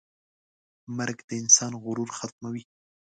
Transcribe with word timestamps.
مرګ 0.97 1.17
د 1.27 1.29
انسان 1.41 1.71
غرور 1.83 2.09
ختموي. 2.17 2.63